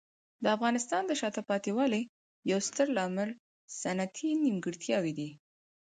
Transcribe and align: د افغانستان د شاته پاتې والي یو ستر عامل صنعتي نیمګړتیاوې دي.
د 0.43 0.45
افغانستان 0.55 1.03
د 1.07 1.11
شاته 1.21 1.41
پاتې 1.49 1.71
والي 1.77 2.01
یو 2.51 2.59
ستر 2.67 2.87
عامل 2.97 3.29
صنعتي 3.81 4.29
نیمګړتیاوې 4.43 5.13
دي. 5.19 5.29